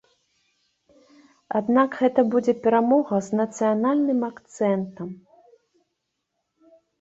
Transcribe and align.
Аднак 1.59 1.89
гэта 2.03 2.21
будзе 2.35 2.55
перамога 2.63 3.19
з 3.27 3.39
нацыянальным 3.41 4.19
акцэнтам. 4.31 5.09